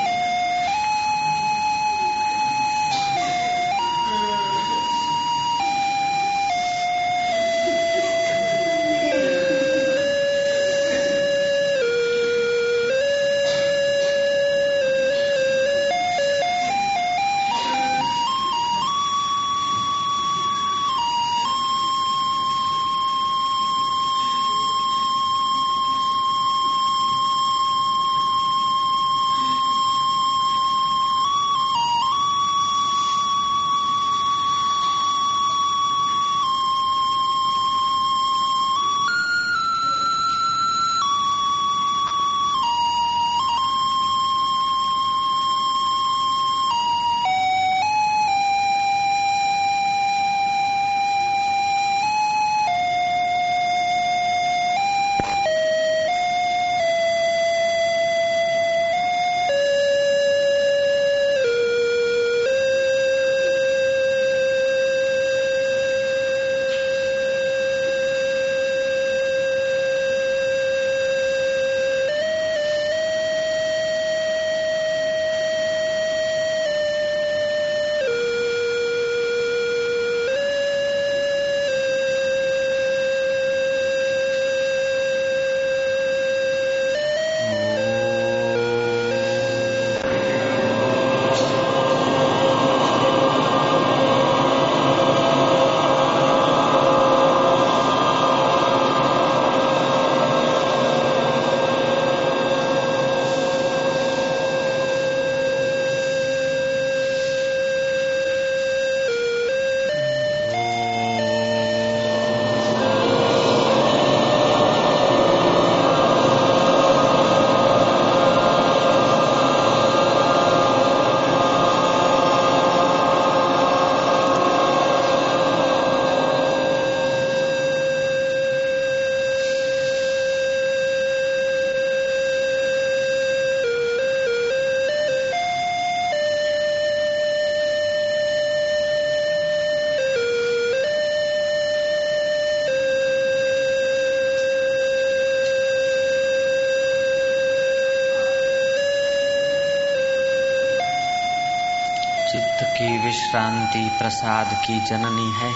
विश्रांति 153.68 153.98
प्रसाद 154.00 154.48
की 154.66 154.80
जननी 154.80 155.32
है। 155.32 155.54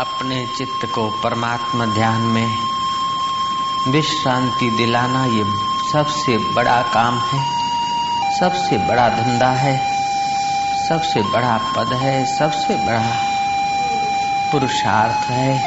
अपने 0.00 0.46
चित्त 0.46 0.86
को 0.94 1.10
परमात्मा 1.10 1.86
ध्यान 1.86 2.20
में 2.20 2.48
विश्रांति 3.88 4.70
दिलाना 4.70 5.24
ये 5.24 5.44
सबसे 5.92 6.54
बड़ा 6.54 6.82
काम 6.82 7.18
है, 7.18 7.44
सबसे 8.40 8.78
बड़ा 8.78 9.08
धंधा 9.08 9.50
है, 9.50 9.76
सबसे 10.88 11.22
बड़ा 11.22 11.58
पद 11.76 11.92
है, 11.92 12.38
सबसे 12.38 12.74
बड़ा 12.74 13.12
पुरुषार्थ 14.52 15.30
है। 15.30 15.58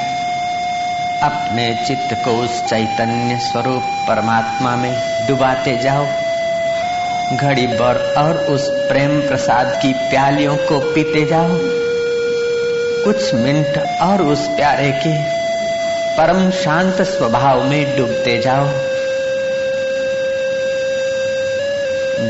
अपने 1.23 1.85
चित्त 1.87 2.25
को 2.25 2.31
उस 2.31 2.65
चैतन्य 2.65 3.39
स्वरूप 3.39 3.83
परमात्मा 3.83 4.75
में 4.75 5.27
डुबाते 5.27 5.77
जाओ। 5.77 6.05
घड़ी 7.37 7.67
भर 7.67 8.15
और 8.17 8.33
उस 8.37 8.76
प्रेम 8.89 9.21
प्रसाद 9.21 9.79
की 9.81 9.93
प्यालियों 9.93 10.57
को 10.57 10.79
पीते 10.79 11.25
जाओ। 11.25 11.47
कुछ 13.05 13.33
मिनट 13.33 14.01
और 14.01 14.21
उस 14.21 14.39
प्यारे 14.39 14.91
के 14.91 15.23
परम 16.17 16.51
शांत 16.51 17.01
स्वभाव 17.01 17.63
में 17.63 17.97
डूबते 17.97 18.41
जाओ। 18.41 18.65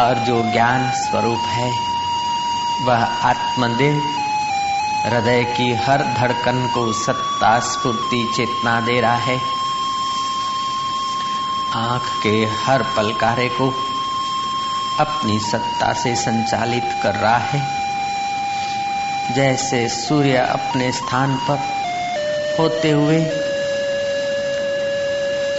और 0.00 0.14
जो 0.14 0.52
ज्ञान 0.52 0.90
स्वरूप 0.90 1.40
है, 1.40 1.72
वह 2.86 3.04
आत्मदेव 3.04 4.02
हृदय 5.06 5.44
की 5.44 5.74
हर 5.74 5.98
धड़कन 5.98 6.70
को 6.74 6.92
सत्ता 6.92 7.60
स्फूर्ति 7.60 8.32
चेतना 8.36 8.80
दे 8.80 9.00
रहा 9.00 9.16
है। 9.16 9.61
आँख 11.74 12.02
के 12.22 12.44
हर 12.44 12.82
पलकारे 12.82 13.48
को 13.48 13.68
अपनी 15.00 15.38
सत्ता 15.38 15.92
से 15.92 16.14
संचालित 16.16 16.84
कर 17.02 17.14
रहा 17.14 17.38
है। 17.38 17.62
जैसे 19.34 19.88
सूर्य 19.88 20.36
अपने 20.36 20.92
स्थान 20.92 21.36
पर 21.36 21.58
होते 22.58 22.90
हुए 22.90 23.18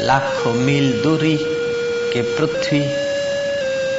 लाखों 0.02 0.54
मील 0.54 1.02
दूरी 1.02 1.38
के 2.14 2.22
पृथ्वी 2.22 2.82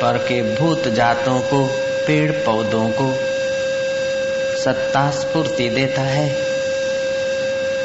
पर 0.02 0.18
के 0.18 0.56
भूत 0.56 0.88
जातों 0.88 1.40
को, 1.40 1.66
पेड़ 2.06 2.32
पौधों 2.32 2.88
को 2.90 3.14
सत्ता 4.64 5.10
स्फूर्ति 5.10 5.68
देता 5.68 6.02
है। 6.02 6.30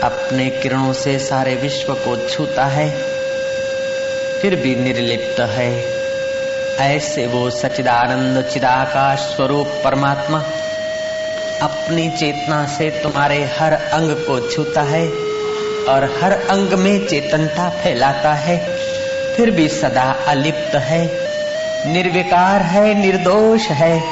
अपने 0.04 0.50
किरणों 0.50 0.94
से 0.94 1.20
सारे 1.20 1.56
विश्व 1.56 1.94
को 1.94 2.28
छूता 2.28 2.66
है। 2.66 3.09
फिर 4.42 4.56
भी 4.56 4.76
निर्लिप्त 4.76 5.40
है। 5.40 6.00
ऐसे 6.80 7.28
वो 7.28 7.50
सचिदानंद 7.50 8.44
चिदाकाश 8.44 9.20
स्वरूप 9.20 9.68
परमात्मा 9.68 10.40
अपनी 11.62 12.10
चेतना 12.10 12.66
से 12.66 12.90
तुम्हारे 12.90 13.46
हर 13.46 13.74
अंग 13.74 14.12
को 14.12 14.52
छूता 14.52 14.82
है 14.82 15.08
और 15.90 16.20
हर 16.24 16.32
अंग 16.32 16.74
में 16.74 17.08
चेतनता 17.08 17.70
फैलाता 17.70 18.34
है। 18.34 18.78
फिर 19.38 19.52
भी 19.52 19.68
सदा 19.68 20.16
अलिप्त 20.28 20.76
है, 20.76 21.06
निर्विकार 21.94 22.62
है, 22.62 22.94
निर्दोष 22.94 23.62
है। 23.62 24.04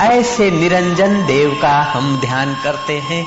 ऐसे 0.00 0.50
निरंजन 0.50 1.26
देव 1.26 1.58
का 1.62 1.82
हम 1.82 2.20
ध्यान 2.20 2.54
करते 2.64 2.92
हैं। 2.92 3.26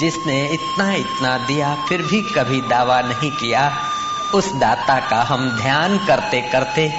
जिसने 0.00 0.48
इतना 0.48 0.94
इतना 0.94 1.38
दिया, 1.38 1.76
फिर 1.88 2.02
भी 2.02 2.22
कभी 2.22 2.60
दावा 2.60 3.00
नहीं 3.00 3.30
किया। 3.30 3.90
उस 4.34 4.52
दाता 4.54 4.98
का 5.10 5.22
हम 5.22 5.48
ध्यान 5.50 5.98
करते 5.98 6.40
करते 6.42 6.92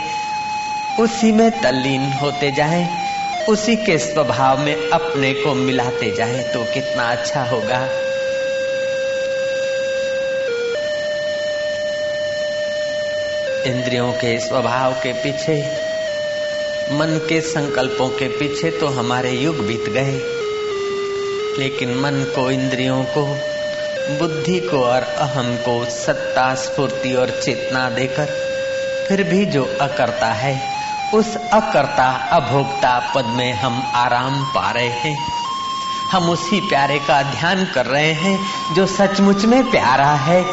उसी 1.00 1.32
में 1.32 1.50
तल्लीन 1.62 2.14
होते 2.14 2.52
जाएँ, 2.52 2.88
उसी 3.50 3.76
के 3.76 3.98
स्वभाव 3.98 4.60
में 4.60 4.90
अपने 4.90 5.34
को 5.34 5.54
मिलाते 5.54 6.12
जाएँ 6.12 6.44
तो 6.44 6.64
कितना 6.64 7.10
अच्छा 7.12 7.44
होगा। 7.44 7.82
इंद्रियों 13.68 14.12
के 14.12 14.38
स्वभाव 14.40 14.94
के 14.94 15.14
पीछे 15.14 15.58
मन 16.92 17.20
के 17.30 17.42
संकल्पों 17.42 18.10
के 18.10 18.28
पीछे 18.28 18.72
तो 18.72 18.88
हमारे 18.88 19.32
युग 19.32 19.66
बीत 19.68 19.90
गए 19.90 20.20
लेकिन 21.60 21.96
मन 22.00 22.24
को 22.36 22.52
इंद्रियों 22.52 23.04
को 23.04 23.55
बुद्धि 24.10 24.60
को 24.60 24.84
और 24.84 25.02
अहम 25.02 25.56
को 25.56 25.86
सत्ता, 25.86 26.56
स्फूर्ति 26.56 27.14
और 27.14 27.30
चेतना 27.30 27.90
देकर, 27.90 28.26
फिर 29.08 29.24
भी 29.24 29.46
जो 29.46 29.78
अकर्ता 29.82 30.28
है, 30.28 30.62
उस 31.14 31.36
अकर्ता, 31.36 32.30
अभोक्ता 32.32 33.12
पद 33.16 33.26
में 33.26 33.54
हम 33.54 33.92
आराम 33.96 34.46
पा 34.46 34.72
रहे 34.72 34.90
हैं। 34.90 35.18
हम 36.12 36.30
उसी 36.30 36.60
प्यारे 36.60 37.00
का 37.00 37.24
ध्यान 37.24 37.66
कर 37.66 37.86
रहे 37.86 38.14
हैं, 38.14 38.40
जो 38.76 38.86
सचमुच 38.86 39.46
में 39.46 39.72
प्यारा 39.72 40.14
है। 40.14 40.46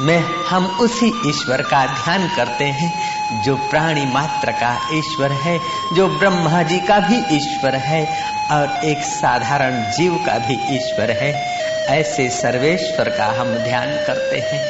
मैं 0.00 0.24
हम 0.50 0.66
उसी 0.66 1.12
ईश्वर 1.26 1.62
का 1.62 1.86
ध्यान 1.86 2.28
करते 2.36 2.64
हैं, 2.64 2.94
जो 3.42 3.56
प्राणी 3.56 4.04
मात्र 4.04 4.52
का 4.52 4.88
ईश्वर 4.92 5.32
है, 5.32 5.58
जो 5.96 6.08
ब्रह्मा 6.08 6.62
जी 6.62 6.78
का 6.78 6.98
भी 6.98 7.36
ईश्वर 7.36 7.74
है, 7.74 8.32
और 8.50 8.84
एक 8.84 8.98
साधारण 8.98 9.90
जीव 9.90 10.14
का 10.26 10.38
भी 10.38 10.54
ईश्वर 10.54 11.10
है। 11.10 11.61
ऐसे 11.92 12.30
सर्वेश्वर 12.30 13.08
का 13.08 13.26
हम 13.26 13.54
ध्यान 13.54 13.88
करते 14.06 14.36
हैं। 14.38 14.60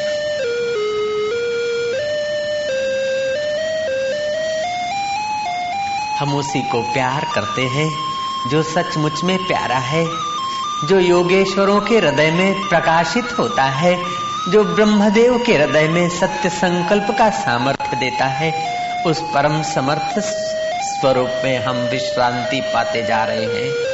हम 6.18 6.34
उसी 6.36 6.62
को 6.62 6.82
प्यार 6.82 7.26
करते 7.34 7.62
हैं, 7.62 7.90
जो 8.50 8.62
सचमुच 8.62 9.24
में 9.24 9.38
प्यारा 9.38 9.78
है, 9.78 10.06
जो 10.84 10.98
योगेश्वरों 10.98 11.80
के 11.80 11.98
हृदय 11.98 12.30
में 12.30 12.68
प्रकाशित 12.68 13.38
होता 13.38 13.62
है, 13.62 14.02
जो 14.48 14.64
ब्रह्मदेव 14.64 15.38
के 15.46 15.54
हृदय 15.54 15.88
में 15.88 16.08
सत्य 16.08 16.48
संकल्प 16.48 17.18
का 17.18 17.30
सामर्थ्य 17.30 17.96
देता 17.96 18.24
है, 18.24 18.52
उस 19.06 19.20
परम 19.34 19.62
समर्थ 19.62 20.18
स्वरूप 20.18 21.30
में 21.44 21.58
हम 21.58 21.76
विश्रांति 21.76 22.60
पाते 22.60 23.02
जा 23.02 23.24
रहे 23.24 23.44
हैं। 23.44 23.91